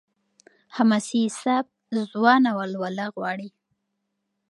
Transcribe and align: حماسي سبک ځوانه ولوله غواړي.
حماسي 0.75 1.23
سبک 1.41 1.67
ځوانه 2.11 2.51
ولوله 2.59 3.05
غواړي. 3.15 3.49